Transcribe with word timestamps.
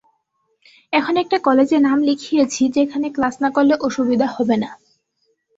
এখন 0.93 1.13
একটা 1.17 1.37
কলেজে 1.39 1.77
নাম 1.79 1.97
লিখিয়েছি, 2.01 2.61
যেখানে 2.69 3.07
ক্লাস 3.09 3.35
না 3.41 3.49
করলে 3.49 3.73
অসুবিধা 3.81 4.27
হবে 4.27 4.55
না। 4.57 4.69